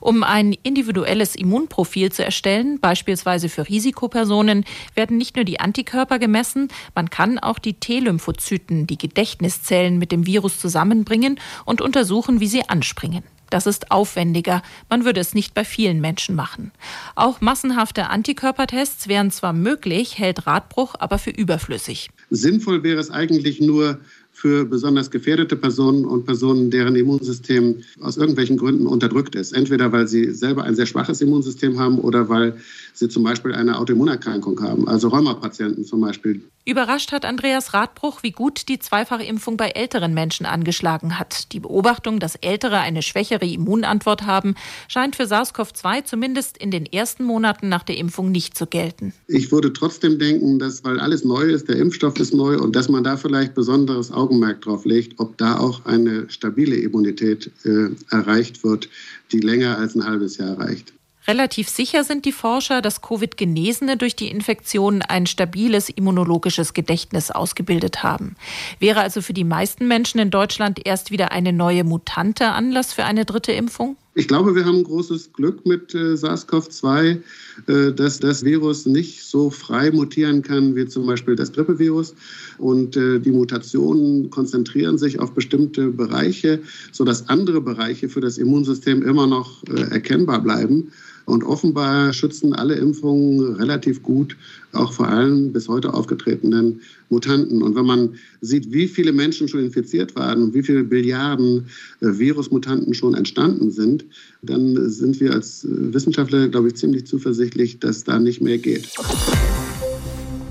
Um 0.00 0.24
ein 0.24 0.52
individuelles 0.64 1.36
Immunprofil 1.36 2.10
zu 2.10 2.24
erstellen, 2.24 2.80
beispielsweise 2.80 3.48
für 3.48 3.68
Risikopersonen, 3.68 4.64
werden 4.96 5.16
nicht 5.16 5.36
nur 5.36 5.44
die 5.44 5.60
Antikörper 5.60 6.18
gemessen, 6.18 6.68
man 6.94 7.08
kann 7.08 7.38
auch 7.38 7.60
die 7.60 7.74
T-Lymphozyten, 7.74 8.88
die 8.88 8.98
Gedächtniszellen 8.98 9.98
mit 9.98 10.10
dem 10.10 10.26
Virus 10.26 10.58
zusammenbringen 10.58 11.38
und 11.66 11.80
untersuchen, 11.80 12.40
wie 12.40 12.48
sie 12.48 12.68
anspringen. 12.68 13.22
Das 13.50 13.66
ist 13.66 13.90
aufwendiger. 13.90 14.62
Man 14.88 15.04
würde 15.04 15.20
es 15.20 15.34
nicht 15.34 15.54
bei 15.54 15.64
vielen 15.64 16.00
Menschen 16.00 16.34
machen. 16.34 16.72
Auch 17.14 17.40
massenhafte 17.40 18.08
Antikörpertests 18.08 19.08
wären 19.08 19.30
zwar 19.30 19.52
möglich, 19.52 20.18
hält 20.18 20.46
Radbruch 20.46 20.94
aber 20.98 21.18
für 21.18 21.30
überflüssig. 21.30 22.10
Sinnvoll 22.30 22.82
wäre 22.82 23.00
es 23.00 23.10
eigentlich 23.10 23.60
nur, 23.60 23.98
für 24.36 24.66
besonders 24.66 25.10
gefährdete 25.10 25.56
Personen 25.56 26.04
und 26.04 26.26
Personen, 26.26 26.70
deren 26.70 26.94
Immunsystem 26.94 27.76
aus 28.02 28.18
irgendwelchen 28.18 28.58
Gründen 28.58 28.86
unterdrückt 28.86 29.34
ist. 29.34 29.52
Entweder 29.52 29.92
weil 29.92 30.06
sie 30.08 30.30
selber 30.32 30.64
ein 30.64 30.74
sehr 30.76 30.84
schwaches 30.84 31.22
Immunsystem 31.22 31.78
haben 31.78 31.98
oder 31.98 32.28
weil 32.28 32.58
sie 32.92 33.08
zum 33.08 33.22
Beispiel 33.22 33.54
eine 33.54 33.78
Autoimmunerkrankung 33.78 34.60
haben, 34.60 34.88
also 34.88 35.08
Rheumapatienten 35.08 35.86
zum 35.86 36.02
Beispiel. 36.02 36.42
Überrascht 36.68 37.12
hat 37.12 37.24
Andreas 37.24 37.74
Radbruch, 37.74 38.24
wie 38.24 38.32
gut 38.32 38.68
die 38.68 38.80
Zweifachimpfung 38.80 39.56
bei 39.56 39.68
älteren 39.68 40.12
Menschen 40.14 40.46
angeschlagen 40.46 41.16
hat. 41.16 41.52
Die 41.52 41.60
Beobachtung, 41.60 42.18
dass 42.18 42.34
Ältere 42.34 42.80
eine 42.80 43.02
schwächere 43.02 43.46
Immunantwort 43.46 44.26
haben, 44.26 44.56
scheint 44.88 45.14
für 45.14 45.28
SARS-CoV-2 45.28 46.04
zumindest 46.06 46.58
in 46.58 46.72
den 46.72 46.84
ersten 46.84 47.22
Monaten 47.22 47.68
nach 47.68 47.84
der 47.84 47.96
Impfung 47.98 48.32
nicht 48.32 48.58
zu 48.58 48.66
gelten. 48.66 49.12
Ich 49.28 49.52
würde 49.52 49.72
trotzdem 49.72 50.18
denken, 50.18 50.58
dass, 50.58 50.82
weil 50.82 50.98
alles 50.98 51.24
neu 51.24 51.44
ist, 51.44 51.68
der 51.68 51.76
Impfstoff 51.76 52.18
ist 52.18 52.34
neu 52.34 52.58
und 52.58 52.74
dass 52.74 52.88
man 52.88 53.04
da 53.04 53.16
vielleicht 53.16 53.54
besonderes 53.54 54.10
Augenmerk 54.10 54.62
drauf 54.62 54.84
legt, 54.84 55.20
ob 55.20 55.38
da 55.38 55.60
auch 55.60 55.84
eine 55.84 56.28
stabile 56.28 56.74
Immunität 56.74 57.48
äh, 57.64 57.90
erreicht 58.10 58.64
wird, 58.64 58.88
die 59.30 59.38
länger 59.38 59.78
als 59.78 59.94
ein 59.94 60.04
halbes 60.04 60.36
Jahr 60.38 60.58
reicht. 60.58 60.95
Relativ 61.28 61.68
sicher 61.68 62.04
sind 62.04 62.24
die 62.24 62.32
Forscher, 62.32 62.80
dass 62.80 63.02
Covid-Genesene 63.02 63.96
durch 63.96 64.14
die 64.14 64.28
Infektion 64.28 65.02
ein 65.02 65.26
stabiles 65.26 65.88
immunologisches 65.88 66.72
Gedächtnis 66.72 67.30
ausgebildet 67.30 68.02
haben. 68.04 68.36
Wäre 68.78 69.00
also 69.00 69.20
für 69.20 69.32
die 69.32 69.44
meisten 69.44 69.88
Menschen 69.88 70.20
in 70.20 70.30
Deutschland 70.30 70.80
erst 70.84 71.10
wieder 71.10 71.32
eine 71.32 71.52
neue 71.52 71.82
Mutante 71.82 72.46
Anlass 72.46 72.92
für 72.92 73.04
eine 73.04 73.24
dritte 73.24 73.52
Impfung? 73.52 73.96
Ich 74.18 74.28
glaube, 74.28 74.54
wir 74.54 74.64
haben 74.64 74.82
großes 74.82 75.34
Glück 75.34 75.66
mit 75.66 75.94
äh, 75.94 76.16
SARS-CoV-2, 76.16 77.18
äh, 77.66 77.92
dass 77.92 78.18
das 78.18 78.44
Virus 78.44 78.86
nicht 78.86 79.22
so 79.22 79.50
frei 79.50 79.90
mutieren 79.90 80.40
kann 80.40 80.74
wie 80.74 80.86
zum 80.86 81.06
Beispiel 81.06 81.36
das 81.36 81.52
Grippevirus. 81.52 82.14
Und 82.56 82.96
äh, 82.96 83.18
die 83.18 83.30
Mutationen 83.30 84.30
konzentrieren 84.30 84.96
sich 84.96 85.18
auf 85.20 85.32
bestimmte 85.32 85.88
Bereiche, 85.88 86.60
sodass 86.92 87.28
andere 87.28 87.60
Bereiche 87.60 88.08
für 88.08 88.22
das 88.22 88.38
Immunsystem 88.38 89.02
immer 89.02 89.26
noch 89.26 89.62
äh, 89.64 89.82
erkennbar 89.90 90.40
bleiben. 90.40 90.92
Und 91.26 91.42
offenbar 91.42 92.12
schützen 92.12 92.54
alle 92.54 92.76
Impfungen 92.76 93.56
relativ 93.56 94.02
gut, 94.02 94.36
auch 94.72 94.92
vor 94.92 95.08
allem 95.08 95.52
bis 95.52 95.68
heute 95.68 95.92
aufgetretenen 95.92 96.80
Mutanten. 97.10 97.62
Und 97.62 97.74
wenn 97.74 97.84
man 97.84 98.14
sieht, 98.40 98.72
wie 98.72 98.86
viele 98.86 99.12
Menschen 99.12 99.48
schon 99.48 99.60
infiziert 99.60 100.14
waren 100.14 100.42
und 100.42 100.54
wie 100.54 100.62
viele 100.62 100.84
Billiarden 100.84 101.66
äh, 102.00 102.06
Virusmutanten 102.06 102.94
schon 102.94 103.14
entstanden 103.14 103.72
sind, 103.72 104.04
dann 104.42 104.88
sind 104.88 105.18
wir 105.20 105.32
als 105.32 105.66
Wissenschaftler, 105.68 106.48
glaube 106.48 106.68
ich, 106.68 106.76
ziemlich 106.76 107.06
zuversichtlich, 107.06 107.80
dass 107.80 108.04
da 108.04 108.20
nicht 108.20 108.40
mehr 108.40 108.58
geht. 108.58 108.88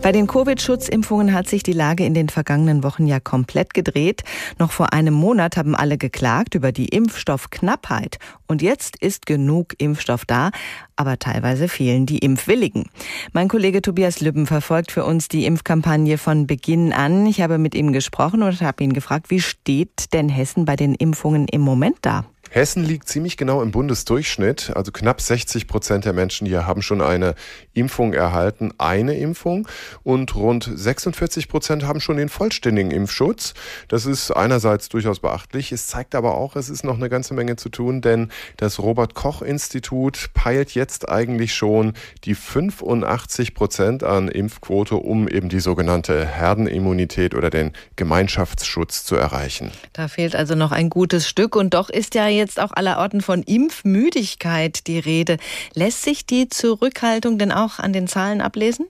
Bei 0.05 0.11
den 0.11 0.27
Covid-Schutzimpfungen 0.27 1.33
hat 1.33 1.47
sich 1.47 1.63
die 1.63 1.73
Lage 1.73 2.05
in 2.05 2.13
den 2.13 2.29
vergangenen 2.29 2.83
Wochen 2.83 3.07
ja 3.07 3.19
komplett 3.19 3.73
gedreht. 3.73 4.23
Noch 4.59 4.71
vor 4.71 4.93
einem 4.93 5.15
Monat 5.15 5.57
haben 5.57 5.73
alle 5.73 5.97
geklagt 5.97 6.53
über 6.53 6.71
die 6.71 6.89
Impfstoffknappheit. 6.89 8.19
Und 8.45 8.61
jetzt 8.61 8.97
ist 8.97 9.25
genug 9.25 9.73
Impfstoff 9.79 10.23
da, 10.25 10.51
aber 10.95 11.17
teilweise 11.17 11.67
fehlen 11.67 12.05
die 12.05 12.19
Impfwilligen. 12.19 12.87
Mein 13.33 13.47
Kollege 13.47 13.81
Tobias 13.81 14.21
Lübben 14.21 14.45
verfolgt 14.45 14.91
für 14.91 15.05
uns 15.05 15.27
die 15.27 15.47
Impfkampagne 15.47 16.19
von 16.19 16.45
Beginn 16.45 16.93
an. 16.93 17.25
Ich 17.25 17.41
habe 17.41 17.57
mit 17.57 17.73
ihm 17.73 17.91
gesprochen 17.91 18.43
und 18.43 18.61
habe 18.61 18.83
ihn 18.83 18.93
gefragt, 18.93 19.31
wie 19.31 19.41
steht 19.41 20.13
denn 20.13 20.29
Hessen 20.29 20.65
bei 20.65 20.75
den 20.75 20.93
Impfungen 20.93 21.47
im 21.47 21.61
Moment 21.61 21.97
da? 22.03 22.25
Hessen 22.55 22.85
liegt 22.85 23.09
ziemlich 23.09 23.35
genau 23.35 23.61
im 23.61 23.71
Bundesdurchschnitt. 23.71 24.71
Also 24.73 24.93
knapp 24.93 25.19
60 25.19 25.67
Prozent 25.67 26.05
der 26.05 26.13
Menschen 26.13 26.47
hier 26.47 26.65
haben 26.65 26.81
schon 26.81 27.01
eine 27.01 27.35
Impfung 27.73 28.13
erhalten, 28.13 28.71
eine 28.77 29.17
Impfung. 29.17 29.67
Und 30.03 30.35
rund 30.35 30.71
46 30.73 31.49
Prozent 31.49 31.83
haben 31.83 31.99
schon 31.99 32.15
den 32.15 32.29
vollständigen 32.29 32.91
Impfschutz. 32.91 33.55
Das 33.89 34.05
ist 34.05 34.31
einerseits 34.31 34.87
durchaus 34.87 35.19
beachtlich. 35.19 35.73
Es 35.73 35.87
zeigt 35.87 36.15
aber 36.15 36.35
auch, 36.35 36.55
es 36.55 36.69
ist 36.69 36.85
noch 36.85 36.95
eine 36.95 37.09
ganze 37.09 37.33
Menge 37.33 37.57
zu 37.57 37.67
tun, 37.67 37.99
denn 37.99 38.31
das 38.55 38.79
Robert-Koch-Institut 38.79 40.29
peilt 40.33 40.71
jetzt 40.75 41.09
eigentlich 41.09 41.55
schon 41.55 41.91
die 42.23 42.35
85 42.35 43.53
Prozent 43.53 44.05
an 44.05 44.29
Impfquote, 44.29 44.95
um 44.95 45.27
eben 45.27 45.49
die 45.49 45.59
sogenannte 45.59 46.25
Herdenimmunität 46.25 47.35
oder 47.35 47.49
den 47.49 47.73
Gemeinschaftsschutz 47.97 49.03
zu 49.03 49.17
erreichen. 49.17 49.71
Da 49.91 50.07
fehlt 50.07 50.37
also 50.37 50.55
noch 50.55 50.71
ein 50.71 50.89
gutes 50.89 51.27
Stück 51.27 51.57
und 51.57 51.73
doch 51.73 51.89
ist 51.89 52.15
ja 52.15 52.29
jetzt 52.29 52.44
jetzt 52.45 52.59
auch 52.59 52.71
allerorten 52.71 53.21
von 53.21 53.41
Impfmüdigkeit 53.43 54.87
die 54.87 54.99
Rede. 54.99 55.37
Lässt 55.73 56.03
sich 56.03 56.25
die 56.25 56.47
Zurückhaltung 56.47 57.37
denn 57.37 57.51
auch 57.51 57.79
an 57.79 57.91
den 57.91 58.07
Zahlen 58.07 58.41
ablesen? 58.41 58.87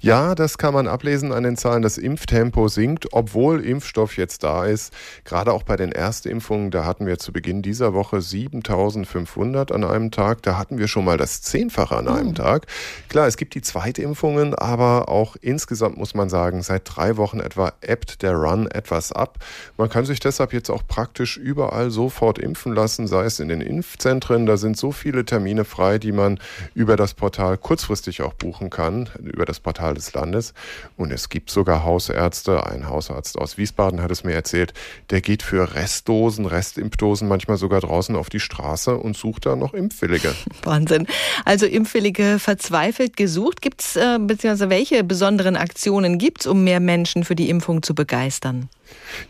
Ja, 0.00 0.34
das 0.34 0.58
kann 0.58 0.74
man 0.74 0.88
ablesen 0.88 1.32
an 1.32 1.42
den 1.42 1.56
Zahlen. 1.56 1.82
Das 1.82 1.98
Impftempo 1.98 2.68
sinkt, 2.68 3.12
obwohl 3.12 3.64
Impfstoff 3.64 4.16
jetzt 4.16 4.42
da 4.42 4.66
ist. 4.66 4.92
Gerade 5.24 5.52
auch 5.52 5.62
bei 5.62 5.76
den 5.76 5.92
Erstimpfungen, 5.92 6.70
da 6.70 6.84
hatten 6.84 7.06
wir 7.06 7.18
zu 7.18 7.32
Beginn 7.32 7.62
dieser 7.62 7.94
Woche 7.94 8.20
7500 8.20 9.72
an 9.72 9.84
einem 9.84 10.10
Tag. 10.10 10.42
Da 10.42 10.58
hatten 10.58 10.78
wir 10.78 10.88
schon 10.88 11.04
mal 11.04 11.16
das 11.16 11.42
Zehnfache 11.42 11.96
an 11.96 12.08
einem 12.08 12.28
mhm. 12.28 12.34
Tag. 12.34 12.66
Klar, 13.08 13.26
es 13.26 13.36
gibt 13.36 13.54
die 13.54 13.62
Zweitimpfungen, 13.62 14.54
aber 14.54 15.08
auch 15.08 15.36
insgesamt 15.40 15.96
muss 15.96 16.14
man 16.14 16.28
sagen, 16.28 16.62
seit 16.62 16.82
drei 16.84 17.16
Wochen 17.16 17.40
etwa 17.40 17.72
ebbt 17.80 18.22
der 18.22 18.34
Run 18.34 18.66
etwas 18.66 19.12
ab. 19.12 19.38
Man 19.76 19.88
kann 19.88 20.04
sich 20.04 20.20
deshalb 20.20 20.52
jetzt 20.52 20.70
auch 20.70 20.86
praktisch 20.86 21.36
überall 21.36 21.90
sofort 21.90 22.38
impfen 22.38 22.74
lassen, 22.74 23.06
sei 23.06 23.24
es 23.24 23.40
in 23.40 23.48
den 23.48 23.60
Impfzentren. 23.60 24.46
Da 24.46 24.56
sind 24.56 24.76
so 24.76 24.92
viele 24.92 25.24
Termine 25.24 25.64
frei, 25.64 25.98
die 25.98 26.12
man 26.12 26.38
über 26.74 26.96
das 26.96 27.14
Portal 27.14 27.58
kurzfristig 27.58 28.22
auch 28.22 28.34
buchen 28.34 28.70
kann, 28.70 29.08
über 29.22 29.44
das 29.44 29.60
Portal 29.62 29.94
des 29.94 30.12
Landes. 30.12 30.54
Und 30.96 31.12
es 31.12 31.28
gibt 31.28 31.50
sogar 31.50 31.84
Hausärzte. 31.84 32.66
Ein 32.66 32.88
Hausarzt 32.88 33.38
aus 33.38 33.58
Wiesbaden 33.58 34.02
hat 34.02 34.10
es 34.10 34.24
mir 34.24 34.32
erzählt, 34.32 34.74
der 35.10 35.20
geht 35.20 35.42
für 35.42 35.74
Restdosen, 35.74 36.46
Restimpfdosen 36.46 37.28
manchmal 37.28 37.56
sogar 37.56 37.80
draußen 37.80 38.16
auf 38.16 38.28
die 38.30 38.40
Straße 38.40 38.96
und 38.96 39.16
sucht 39.16 39.46
da 39.46 39.56
noch 39.56 39.74
Impfwillige. 39.74 40.34
Wahnsinn. 40.64 41.06
Also 41.44 41.66
Impfwillige 41.66 42.38
verzweifelt 42.38 43.16
gesucht. 43.16 43.62
Gibt 43.62 43.82
es, 43.82 43.96
äh, 43.96 44.18
beziehungsweise 44.20 44.70
welche 44.70 45.04
besonderen 45.04 45.56
Aktionen 45.56 46.18
gibt 46.18 46.42
es, 46.42 46.46
um 46.46 46.64
mehr 46.64 46.80
Menschen 46.80 47.24
für 47.24 47.34
die 47.34 47.48
Impfung 47.48 47.82
zu 47.82 47.94
begeistern? 47.94 48.68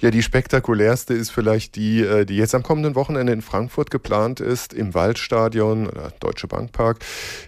Ja, 0.00 0.10
die 0.10 0.22
spektakulärste 0.22 1.14
ist 1.14 1.30
vielleicht 1.30 1.76
die, 1.76 2.00
äh, 2.00 2.24
die 2.24 2.36
jetzt 2.36 2.54
am 2.54 2.62
kommenden 2.62 2.94
Wochenende 2.94 3.32
in 3.32 3.42
Frankfurt 3.42 3.90
geplant 3.90 4.40
ist, 4.40 4.72
im 4.72 4.94
Waldstadion 4.94 5.86
oder 5.86 6.12
Deutsche 6.20 6.48
Bankpark. 6.48 6.98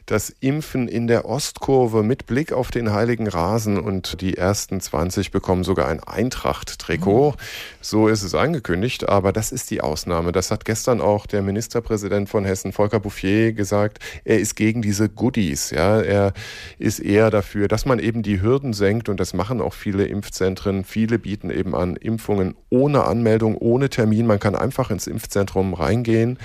Das 0.06 0.34
Impfen 0.40 0.88
in 0.88 1.06
der 1.06 1.24
Ostkurve 1.26 2.02
mit 2.02 2.26
Blick 2.26 2.52
auf 2.52 2.70
den 2.70 2.92
Heiligen 2.92 3.28
Rasen 3.28 3.78
und 3.78 4.20
die 4.20 4.36
ersten 4.36 4.80
20 4.80 5.30
bekommen 5.30 5.64
sogar 5.64 5.88
ein 5.88 6.00
Eintracht-Trikot. 6.00 7.32
Mhm. 7.32 7.36
So 7.80 8.08
ist 8.08 8.22
es 8.22 8.34
angekündigt, 8.34 9.08
aber 9.08 9.32
das 9.32 9.52
ist 9.52 9.70
die 9.70 9.80
Ausnahme. 9.80 10.32
Das 10.32 10.50
hat 10.50 10.64
gestern 10.64 11.00
auch 11.00 11.26
der 11.26 11.42
Ministerpräsident 11.42 12.28
von 12.28 12.44
Hessen, 12.44 12.72
Volker 12.72 13.00
Bouffier, 13.00 13.52
gesagt. 13.52 13.98
Er 14.24 14.38
ist 14.38 14.56
gegen 14.56 14.82
diese 14.82 15.08
Goodies. 15.08 15.70
Ja, 15.70 16.00
er 16.00 16.32
ist 16.78 16.98
eher 16.98 17.30
dafür, 17.30 17.68
dass 17.68 17.86
man 17.86 17.98
eben 17.98 18.22
die 18.22 18.40
Hürden 18.40 18.72
senkt 18.72 19.08
und 19.08 19.18
das 19.20 19.34
machen 19.34 19.60
auch 19.60 19.74
viele 19.74 20.06
Impfzentren. 20.06 20.84
Viele 20.84 21.18
bieten 21.18 21.50
eben 21.50 21.74
an 21.74 21.96
Impfungen 22.04 22.54
ohne 22.70 23.04
Anmeldung, 23.04 23.56
ohne 23.56 23.90
Termin. 23.90 24.26
Man 24.26 24.40
kann 24.40 24.54
einfach 24.54 24.90
ins 24.90 25.06
Impfzentrum 25.06 25.74
reingehen. 25.74 26.38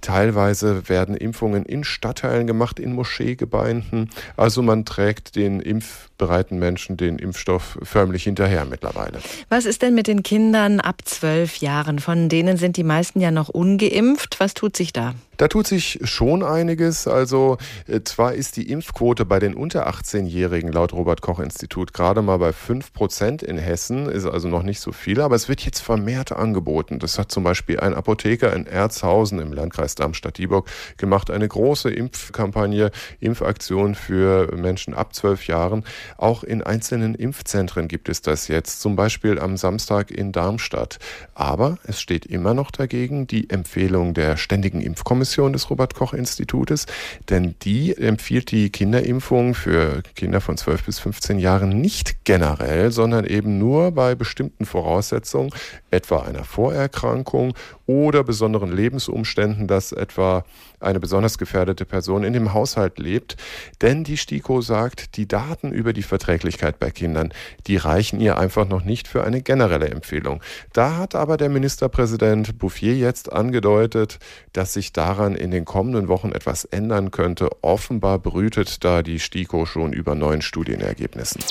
Teilweise 0.00 0.88
werden 0.88 1.14
Impfungen 1.14 1.64
in 1.66 1.84
Stadtteilen 1.84 2.46
gemacht, 2.46 2.78
in 2.78 2.94
Moscheegebeinden. 2.94 4.10
Also 4.36 4.62
man 4.62 4.84
trägt 4.84 5.36
den 5.36 5.60
impfbereiten 5.60 6.58
Menschen 6.58 6.96
den 6.96 7.18
Impfstoff 7.18 7.78
förmlich 7.82 8.24
hinterher 8.24 8.64
mittlerweile. 8.64 9.18
Was 9.50 9.66
ist 9.66 9.82
denn 9.82 9.94
mit 9.94 10.06
den 10.06 10.22
Kindern 10.22 10.80
ab 10.80 11.02
zwölf 11.04 11.56
Jahren? 11.56 11.98
Von 11.98 12.28
denen 12.28 12.56
sind 12.56 12.76
die 12.76 12.84
meisten 12.84 13.20
ja 13.20 13.30
noch 13.30 13.50
ungeimpft. 13.50 14.40
Was 14.40 14.54
tut 14.54 14.76
sich 14.76 14.92
da? 14.92 15.14
Da 15.40 15.48
tut 15.48 15.66
sich 15.66 16.00
schon 16.04 16.42
einiges. 16.42 17.08
Also 17.08 17.56
äh, 17.88 18.02
zwar 18.04 18.34
ist 18.34 18.58
die 18.58 18.70
Impfquote 18.70 19.24
bei 19.24 19.38
den 19.38 19.54
unter 19.54 19.88
18-Jährigen 19.88 20.70
laut 20.70 20.92
Robert 20.92 21.22
Koch 21.22 21.40
Institut 21.40 21.94
gerade 21.94 22.20
mal 22.20 22.36
bei 22.36 22.52
5 22.52 22.92
Prozent 22.92 23.42
in 23.42 23.56
Hessen, 23.56 24.04
ist 24.04 24.26
also 24.26 24.48
noch 24.48 24.62
nicht 24.62 24.80
so 24.80 24.92
viel, 24.92 25.22
aber 25.22 25.36
es 25.36 25.48
wird 25.48 25.62
jetzt 25.62 25.80
vermehrt 25.80 26.30
angeboten. 26.30 26.98
Das 26.98 27.18
hat 27.18 27.32
zum 27.32 27.42
Beispiel 27.42 27.80
ein 27.80 27.94
Apotheker 27.94 28.52
in 28.52 28.66
Erzhausen 28.66 29.38
im 29.38 29.54
Landkreis 29.54 29.94
Darmstadt-Dieburg 29.94 30.68
gemacht, 30.98 31.30
eine 31.30 31.48
große 31.48 31.88
Impfkampagne, 31.88 32.90
Impfaktion 33.20 33.94
für 33.94 34.54
Menschen 34.54 34.92
ab 34.92 35.14
12 35.14 35.46
Jahren. 35.46 35.84
Auch 36.18 36.44
in 36.44 36.62
einzelnen 36.62 37.14
Impfzentren 37.14 37.88
gibt 37.88 38.10
es 38.10 38.20
das 38.20 38.48
jetzt, 38.48 38.82
zum 38.82 38.94
Beispiel 38.94 39.38
am 39.38 39.56
Samstag 39.56 40.10
in 40.10 40.32
Darmstadt. 40.32 40.98
Aber 41.32 41.78
es 41.84 41.98
steht 41.98 42.26
immer 42.26 42.52
noch 42.52 42.70
dagegen 42.70 43.26
die 43.26 43.48
Empfehlung 43.48 44.12
der 44.12 44.36
Ständigen 44.36 44.82
Impfkommission 44.82 45.29
Mission 45.30 45.52
des 45.52 45.70
Robert 45.70 45.94
Koch 45.94 46.12
Institutes, 46.12 46.86
denn 47.28 47.54
die 47.62 47.96
empfiehlt 47.96 48.50
die 48.50 48.70
Kinderimpfung 48.70 49.54
für 49.54 50.02
Kinder 50.16 50.40
von 50.40 50.56
12 50.56 50.86
bis 50.86 50.98
15 50.98 51.38
Jahren 51.38 51.80
nicht 51.80 52.24
generell, 52.24 52.90
sondern 52.90 53.24
eben 53.24 53.56
nur 53.58 53.92
bei 53.92 54.16
bestimmten 54.16 54.66
Voraussetzungen, 54.66 55.50
etwa 55.92 56.22
einer 56.22 56.42
Vorerkrankung 56.42 57.54
oder 57.90 58.22
besonderen 58.22 58.70
Lebensumständen, 58.70 59.66
dass 59.66 59.90
etwa 59.90 60.44
eine 60.78 61.00
besonders 61.00 61.38
gefährdete 61.38 61.84
Person 61.84 62.22
in 62.22 62.32
dem 62.32 62.54
Haushalt 62.54 63.00
lebt. 63.00 63.36
Denn 63.82 64.04
die 64.04 64.16
STIKO 64.16 64.60
sagt, 64.60 65.16
die 65.16 65.26
Daten 65.26 65.72
über 65.72 65.92
die 65.92 66.04
Verträglichkeit 66.04 66.78
bei 66.78 66.92
Kindern, 66.92 67.32
die 67.66 67.76
reichen 67.76 68.20
ihr 68.20 68.38
einfach 68.38 68.68
noch 68.68 68.84
nicht 68.84 69.08
für 69.08 69.24
eine 69.24 69.42
generelle 69.42 69.88
Empfehlung. 69.88 70.40
Da 70.72 70.98
hat 70.98 71.16
aber 71.16 71.36
der 71.36 71.48
Ministerpräsident 71.48 72.58
Bouffier 72.58 72.96
jetzt 72.96 73.32
angedeutet, 73.32 74.20
dass 74.52 74.72
sich 74.72 74.92
daran 74.92 75.34
in 75.34 75.50
den 75.50 75.64
kommenden 75.64 76.06
Wochen 76.06 76.30
etwas 76.30 76.64
ändern 76.66 77.10
könnte. 77.10 77.50
Offenbar 77.60 78.20
brütet 78.20 78.84
da 78.84 79.02
die 79.02 79.18
STIKO 79.18 79.66
schon 79.66 79.92
über 79.92 80.14
neuen 80.14 80.42
Studienergebnissen. 80.42 81.42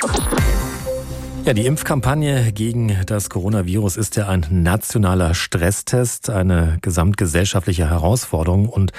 Ja, 1.46 1.54
die 1.54 1.66
Impfkampagne 1.66 2.52
gegen 2.52 2.96
das 3.08 3.30
Coronavirus 3.30 3.98
ist 3.98 4.16
ja 4.18 4.28
ein 4.28 4.46
nationaler 4.52 5.34
Stresstest, 5.34 6.30
eine 6.30 6.78
gesamtgesellschaftliche 6.82 7.90
Herausforderung 7.90 8.70
und 8.70 8.92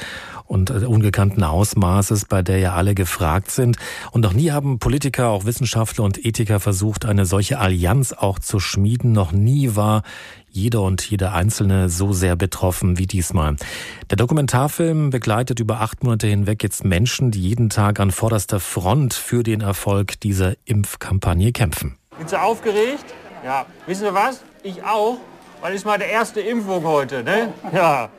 und 0.51 0.73
ungekannten 0.73 1.45
Ausmaßes, 1.45 2.25
bei 2.25 2.43
der 2.43 2.59
ja 2.59 2.75
alle 2.75 2.97
gefragt 2.97 3.53
sind. 3.53 3.77
Und 4.11 4.23
noch 4.23 4.33
nie 4.33 4.51
haben 4.51 4.81
Politiker, 4.81 5.29
auch 5.29 5.45
Wissenschaftler 5.45 6.03
und 6.03 6.25
Ethiker 6.25 6.59
versucht, 6.59 7.05
eine 7.05 7.25
solche 7.25 7.61
Allianz 7.61 8.13
auch 8.13 8.41
zu 8.41 8.59
schmieden. 8.59 9.13
Noch 9.13 9.31
nie 9.31 9.77
war 9.77 10.03
jeder 10.51 10.83
und 10.83 11.09
jede 11.09 11.31
Einzelne 11.31 11.89
so 11.89 12.13
sehr 12.13 12.35
betroffen 12.35 12.99
wie 12.99 13.07
diesmal. 13.07 13.55
Der 14.11 14.17
Dokumentarfilm 14.17 15.11
begleitet 15.11 15.61
über 15.61 15.83
acht 15.83 16.03
Monate 16.03 16.27
hinweg 16.27 16.65
jetzt 16.65 16.85
Menschen, 16.85 17.31
die 17.31 17.43
jeden 17.43 17.71
Tag 17.71 18.01
an 18.01 18.11
vorderster 18.11 18.59
Front 18.59 19.15
für 19.15 19.45
den 19.45 19.61
Erfolg 19.61 20.19
dieser 20.19 20.55
Impfkampagne 20.65 21.53
kämpfen. 21.53 22.00
Sind 22.21 22.29
Sie 22.29 22.39
aufgeregt? 22.39 23.07
Ja. 23.43 23.65
Wissen 23.87 24.05
Sie 24.05 24.13
was? 24.13 24.43
Ich 24.63 24.85
auch, 24.85 25.17
weil 25.63 25.75
es 25.75 25.87
meine 25.87 26.05
erste 26.05 26.43
Impfung 26.43 26.85
heute. 26.85 27.25
Ne? 27.25 27.51
Ja. 27.73 28.11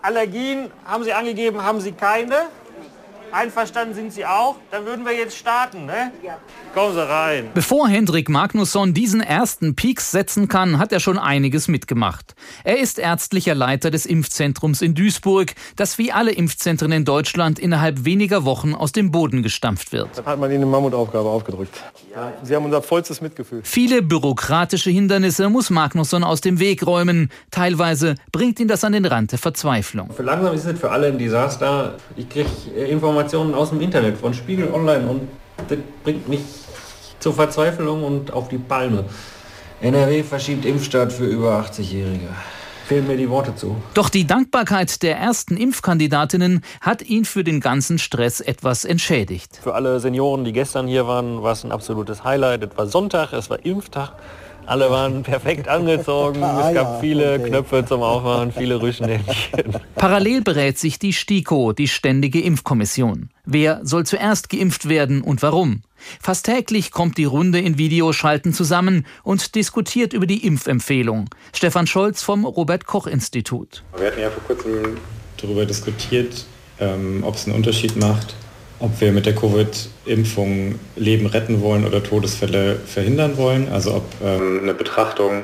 Allergien 0.00 0.70
haben 0.86 1.04
Sie 1.04 1.12
angegeben, 1.12 1.62
haben 1.62 1.78
Sie 1.78 1.92
keine? 1.92 2.46
Einverstanden 3.32 3.94
sind 3.94 4.12
Sie 4.12 4.26
auch? 4.26 4.56
Dann 4.70 4.84
würden 4.86 5.04
wir 5.04 5.12
jetzt 5.12 5.36
starten, 5.36 5.86
ne? 5.86 6.10
Ja. 6.22 6.38
Kommen 6.74 6.94
Sie 6.94 7.08
rein. 7.08 7.50
Bevor 7.54 7.88
Hendrik 7.88 8.28
Magnusson 8.28 8.92
diesen 8.92 9.20
ersten 9.20 9.76
Peaks 9.76 10.10
setzen 10.10 10.48
kann, 10.48 10.78
hat 10.78 10.92
er 10.92 10.98
schon 10.98 11.18
einiges 11.18 11.68
mitgemacht. 11.68 12.34
Er 12.64 12.78
ist 12.78 12.98
ärztlicher 12.98 13.54
Leiter 13.54 13.90
des 13.90 14.04
Impfzentrums 14.06 14.82
in 14.82 14.94
Duisburg, 14.94 15.54
das 15.76 15.98
wie 15.98 16.10
alle 16.10 16.32
Impfzentren 16.32 16.90
in 16.90 17.04
Deutschland 17.04 17.58
innerhalb 17.58 18.04
weniger 18.04 18.44
Wochen 18.44 18.74
aus 18.74 18.90
dem 18.92 19.12
Boden 19.12 19.42
gestampft 19.42 19.92
wird. 19.92 20.08
Dann 20.16 20.26
hat 20.26 20.40
man 20.40 20.50
Ihnen 20.50 20.62
eine 20.62 20.70
Mammutaufgabe 20.70 21.28
aufgedrückt. 21.28 21.76
Ja. 22.14 22.32
Sie 22.42 22.56
haben 22.56 22.64
unser 22.64 22.82
vollstes 22.82 23.20
Mitgefühl. 23.20 23.60
Viele 23.62 24.02
bürokratische 24.02 24.90
Hindernisse 24.90 25.48
muss 25.48 25.70
Magnusson 25.70 26.24
aus 26.24 26.40
dem 26.40 26.58
Weg 26.58 26.84
räumen. 26.84 27.30
Teilweise 27.52 28.16
bringt 28.32 28.58
ihn 28.58 28.66
das 28.66 28.82
an 28.82 28.92
den 28.92 29.04
Rand 29.04 29.30
der 29.30 29.38
Verzweiflung. 29.38 30.10
Für 30.12 30.24
langsam 30.24 30.54
ist 30.54 30.64
es 30.64 30.80
für 30.80 30.90
alle 30.90 31.06
ein 31.08 31.18
Desaster. 31.18 31.96
Ich 32.16 32.28
kriege 32.28 32.48
Informationen 32.74 33.19
aus 33.54 33.70
dem 33.70 33.80
Internet, 33.80 34.18
von 34.18 34.34
Spiegel 34.34 34.72
Online 34.72 35.06
und 35.06 35.28
das 35.68 35.78
bringt 36.02 36.28
mich 36.28 36.40
zur 37.18 37.34
Verzweiflung 37.34 38.02
und 38.02 38.32
auf 38.32 38.48
die 38.48 38.58
Palme. 38.58 39.04
NRW 39.80 40.22
verschiebt 40.22 40.64
Impfstart 40.64 41.12
für 41.12 41.24
über 41.24 41.60
80-Jährige. 41.60 42.28
Fehlen 42.86 43.06
mir 43.06 43.16
die 43.16 43.30
Worte 43.30 43.54
zu. 43.54 43.80
Doch 43.94 44.08
die 44.08 44.26
Dankbarkeit 44.26 45.02
der 45.02 45.16
ersten 45.16 45.56
Impfkandidatinnen 45.56 46.62
hat 46.80 47.02
ihn 47.02 47.24
für 47.24 47.44
den 47.44 47.60
ganzen 47.60 47.98
Stress 47.98 48.40
etwas 48.40 48.84
entschädigt. 48.84 49.60
Für 49.62 49.74
alle 49.74 50.00
Senioren, 50.00 50.44
die 50.44 50.52
gestern 50.52 50.88
hier 50.88 51.06
waren, 51.06 51.42
war 51.42 51.52
es 51.52 51.64
ein 51.64 51.70
absolutes 51.70 52.24
Highlight. 52.24 52.64
Es 52.64 52.76
war 52.76 52.86
Sonntag, 52.86 53.32
es 53.32 53.48
war 53.48 53.64
Impftag. 53.64 54.14
Alle 54.66 54.90
waren 54.90 55.22
perfekt 55.22 55.68
angezogen. 55.68 56.40
Ah, 56.50 56.68
es 56.68 56.74
gab 56.74 57.00
viele 57.00 57.34
okay. 57.34 57.48
Knöpfe 57.48 57.84
zum 57.84 58.02
Aufmachen, 58.02 58.50
viele 58.50 58.80
Rüschenhändchen. 58.80 59.76
Parallel 59.94 60.42
berät 60.42 60.78
sich 60.78 60.98
die 60.98 61.12
STIKO, 61.12 61.72
die 61.72 61.86
Ständige 61.86 62.40
Impfkommission. 62.40 63.30
Wer 63.44 63.80
soll 63.84 64.04
zuerst 64.04 64.48
geimpft 64.48 64.88
werden 64.88 65.22
und 65.22 65.42
warum? 65.42 65.82
Fast 66.20 66.46
täglich 66.46 66.90
kommt 66.90 67.18
die 67.18 67.24
Runde 67.24 67.60
in 67.60 67.78
Videoschalten 67.78 68.52
zusammen 68.52 69.06
und 69.22 69.54
diskutiert 69.54 70.12
über 70.12 70.26
die 70.26 70.46
Impfempfehlung. 70.46 71.28
Stefan 71.52 71.86
Scholz 71.86 72.22
vom 72.22 72.44
Robert 72.44 72.86
Koch 72.86 73.06
Institut. 73.06 73.84
Wir 73.96 74.08
hatten 74.08 74.20
ja 74.20 74.30
vor 74.30 74.42
kurzem 74.44 74.96
darüber 75.36 75.66
diskutiert, 75.66 76.46
ähm, 76.78 77.22
ob 77.24 77.34
es 77.34 77.46
einen 77.46 77.56
Unterschied 77.56 77.96
macht, 77.96 78.34
ob 78.80 79.00
wir 79.00 79.12
mit 79.12 79.26
der 79.26 79.34
Covid-Impfung 79.34 80.76
Leben 80.96 81.26
retten 81.26 81.60
wollen 81.60 81.86
oder 81.86 82.02
Todesfälle 82.02 82.76
verhindern 82.76 83.36
wollen. 83.36 83.68
Also 83.70 83.94
ob 83.94 84.04
ähm, 84.24 84.60
eine 84.62 84.74
Betrachtung 84.74 85.42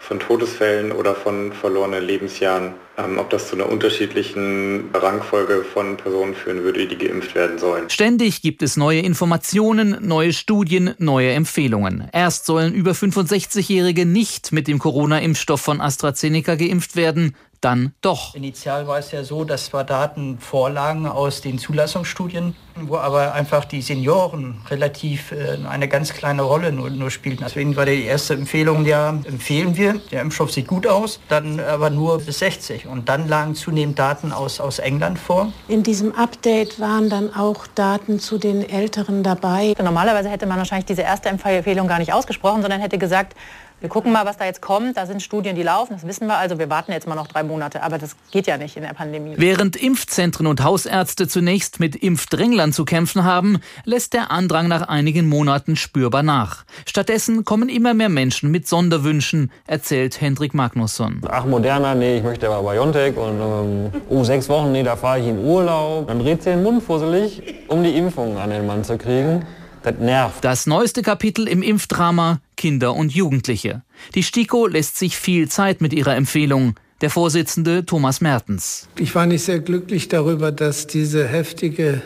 von 0.00 0.18
Todesfällen 0.18 0.90
oder 0.90 1.14
von 1.14 1.52
verlorenen 1.52 2.04
Lebensjahren, 2.04 2.74
ähm, 2.98 3.18
ob 3.18 3.30
das 3.30 3.48
zu 3.48 3.54
einer 3.54 3.70
unterschiedlichen 3.70 4.90
Rangfolge 4.92 5.64
von 5.64 5.96
Personen 5.96 6.34
führen 6.34 6.64
würde, 6.64 6.86
die 6.86 6.98
geimpft 6.98 7.34
werden 7.36 7.58
sollen. 7.58 7.88
Ständig 7.88 8.42
gibt 8.42 8.62
es 8.62 8.76
neue 8.76 9.00
Informationen, 9.00 9.96
neue 10.00 10.32
Studien, 10.32 10.94
neue 10.98 11.30
Empfehlungen. 11.30 12.08
Erst 12.12 12.46
sollen 12.46 12.74
über 12.74 12.92
65-Jährige 12.92 14.04
nicht 14.04 14.50
mit 14.50 14.66
dem 14.66 14.80
Corona-Impfstoff 14.80 15.60
von 15.60 15.80
AstraZeneca 15.80 16.56
geimpft 16.56 16.96
werden, 16.96 17.36
dann 17.62 17.94
doch. 18.00 18.34
Initial 18.34 18.86
war 18.86 18.98
es 18.98 19.12
ja 19.12 19.24
so, 19.24 19.44
dass 19.44 19.66
zwar 19.66 19.84
Daten 19.84 20.38
vorlagen 20.38 21.06
aus 21.06 21.40
den 21.40 21.58
Zulassungsstudien, 21.58 22.54
wo 22.76 22.96
aber 22.96 23.34
einfach 23.34 23.64
die 23.64 23.82
Senioren 23.82 24.60
relativ 24.68 25.32
äh, 25.32 25.58
eine 25.68 25.88
ganz 25.88 26.12
kleine 26.12 26.42
Rolle 26.42 26.72
nur, 26.72 26.90
nur 26.90 27.10
spielten. 27.10 27.44
Deswegen 27.44 27.76
war 27.76 27.86
die 27.86 28.04
erste 28.04 28.34
Empfehlung 28.34 28.84
ja, 28.84 29.10
empfehlen 29.10 29.76
wir, 29.76 30.00
der 30.10 30.22
Impfstoff 30.22 30.52
sieht 30.52 30.66
gut 30.66 30.86
aus, 30.86 31.20
dann 31.28 31.60
aber 31.60 31.90
nur 31.90 32.18
bis 32.18 32.40
60. 32.40 32.86
Und 32.86 33.08
dann 33.08 33.28
lagen 33.28 33.54
zunehmend 33.54 33.98
Daten 33.98 34.32
aus, 34.32 34.60
aus 34.60 34.78
England 34.78 35.18
vor. 35.18 35.52
In 35.68 35.82
diesem 35.82 36.14
Update 36.14 36.80
waren 36.80 37.08
dann 37.08 37.34
auch 37.34 37.66
Daten 37.66 38.18
zu 38.18 38.38
den 38.38 38.68
Älteren 38.68 39.22
dabei. 39.22 39.74
Normalerweise 39.82 40.28
hätte 40.28 40.46
man 40.46 40.58
wahrscheinlich 40.58 40.86
diese 40.86 41.02
erste 41.02 41.28
Empfehlung 41.28 41.86
gar 41.86 41.98
nicht 41.98 42.12
ausgesprochen, 42.12 42.62
sondern 42.62 42.80
hätte 42.80 42.98
gesagt, 42.98 43.36
wir 43.82 43.88
gucken 43.88 44.12
mal, 44.12 44.24
was 44.24 44.36
da 44.36 44.44
jetzt 44.44 44.62
kommt. 44.62 44.96
Da 44.96 45.06
sind 45.06 45.22
Studien, 45.22 45.56
die 45.56 45.64
laufen, 45.64 45.94
das 45.94 46.06
wissen 46.06 46.28
wir. 46.28 46.36
Also 46.36 46.58
wir 46.60 46.70
warten 46.70 46.92
jetzt 46.92 47.08
mal 47.08 47.16
noch 47.16 47.26
drei 47.26 47.42
Monate. 47.42 47.82
Aber 47.82 47.98
das 47.98 48.14
geht 48.30 48.46
ja 48.46 48.56
nicht 48.56 48.76
in 48.76 48.84
der 48.84 48.94
Pandemie. 48.94 49.34
Während 49.36 49.74
Impfzentren 49.74 50.46
und 50.46 50.62
Hausärzte 50.62 51.26
zunächst 51.26 51.80
mit 51.80 51.96
Impfdränglern 51.96 52.72
zu 52.72 52.84
kämpfen 52.84 53.24
haben, 53.24 53.58
lässt 53.84 54.12
der 54.12 54.30
Andrang 54.30 54.68
nach 54.68 54.88
einigen 54.88 55.28
Monaten 55.28 55.74
spürbar 55.74 56.22
nach. 56.22 56.64
Stattdessen 56.86 57.44
kommen 57.44 57.68
immer 57.68 57.92
mehr 57.92 58.08
Menschen 58.08 58.52
mit 58.52 58.68
Sonderwünschen, 58.68 59.50
erzählt 59.66 60.20
Hendrik 60.20 60.54
Magnusson. 60.54 61.20
Ach, 61.28 61.44
moderner, 61.44 61.96
nee, 61.96 62.18
ich 62.18 62.22
möchte 62.22 62.48
aber 62.48 62.70
BioNTech. 62.70 63.16
Und 63.16 63.40
ähm, 63.40 63.90
oh, 64.08 64.22
sechs 64.22 64.48
Wochen, 64.48 64.70
nee, 64.70 64.84
da 64.84 64.94
fahre 64.94 65.18
ich 65.18 65.26
in 65.26 65.44
Urlaub. 65.44 66.06
Dann 66.06 66.20
dreht 66.20 66.44
sie 66.44 66.50
den 66.50 66.62
Mund 66.62 66.84
fusselig, 66.84 67.42
um 67.66 67.82
die 67.82 67.96
Impfungen 67.96 68.36
an 68.36 68.50
den 68.50 68.64
Mann 68.64 68.84
zu 68.84 68.96
kriegen. 68.96 69.44
Das 69.82 69.98
nervt. 69.98 70.44
Das 70.44 70.66
neueste 70.66 71.02
Kapitel 71.02 71.48
im 71.48 71.62
Impfdrama 71.62 72.40
Kinder 72.56 72.94
und 72.94 73.12
Jugendliche. 73.12 73.82
Die 74.14 74.22
STIKO 74.22 74.66
lässt 74.66 74.96
sich 74.96 75.16
viel 75.16 75.48
Zeit 75.48 75.80
mit 75.80 75.92
ihrer 75.92 76.14
Empfehlung. 76.14 76.76
Der 77.00 77.10
Vorsitzende 77.10 77.84
Thomas 77.84 78.20
Mertens. 78.20 78.88
Ich 78.96 79.14
war 79.16 79.26
nicht 79.26 79.42
sehr 79.42 79.58
glücklich 79.58 80.08
darüber, 80.08 80.52
dass 80.52 80.86
diese 80.86 81.26
heftige 81.26 82.00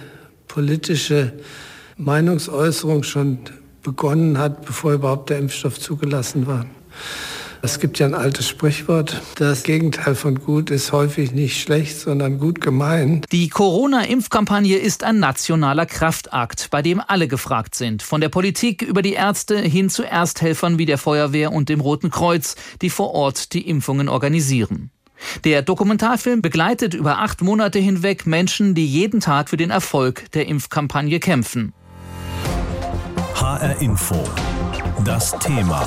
politische 0.48 1.34
Meinungsäußerung 1.98 3.02
schon 3.02 3.38
begonnen 3.82 4.38
hat, 4.38 4.64
bevor 4.64 4.94
überhaupt 4.94 5.28
der 5.28 5.38
Impfstoff 5.38 5.78
zugelassen 5.78 6.46
war. 6.46 6.64
Es 7.62 7.80
gibt 7.80 7.98
ja 7.98 8.06
ein 8.06 8.14
altes 8.14 8.48
Sprichwort, 8.48 9.22
das 9.36 9.62
Gegenteil 9.62 10.14
von 10.14 10.36
gut 10.36 10.70
ist 10.70 10.92
häufig 10.92 11.32
nicht 11.32 11.60
schlecht, 11.60 11.98
sondern 11.98 12.38
gut 12.38 12.60
gemeint. 12.60 13.26
Die 13.32 13.48
Corona-Impfkampagne 13.48 14.76
ist 14.76 15.04
ein 15.04 15.18
nationaler 15.18 15.86
Kraftakt, 15.86 16.68
bei 16.70 16.82
dem 16.82 17.02
alle 17.04 17.28
gefragt 17.28 17.74
sind. 17.74 18.02
Von 18.02 18.20
der 18.20 18.28
Politik 18.28 18.82
über 18.82 19.02
die 19.02 19.14
Ärzte 19.14 19.58
hin 19.58 19.90
zu 19.90 20.04
Ersthelfern 20.04 20.78
wie 20.78 20.86
der 20.86 20.98
Feuerwehr 20.98 21.52
und 21.52 21.68
dem 21.68 21.80
Roten 21.80 22.10
Kreuz, 22.10 22.56
die 22.82 22.90
vor 22.90 23.12
Ort 23.14 23.52
die 23.52 23.68
Impfungen 23.68 24.08
organisieren. 24.08 24.90
Der 25.44 25.62
Dokumentarfilm 25.62 26.42
begleitet 26.42 26.94
über 26.94 27.18
acht 27.18 27.40
Monate 27.40 27.78
hinweg 27.78 28.26
Menschen, 28.26 28.74
die 28.74 28.86
jeden 28.86 29.20
Tag 29.20 29.48
für 29.48 29.56
den 29.56 29.70
Erfolg 29.70 30.30
der 30.32 30.46
Impfkampagne 30.46 31.20
kämpfen. 31.20 31.72
HR 33.34 33.80
Info. 33.80 34.22
Das 35.04 35.38
Thema. 35.38 35.86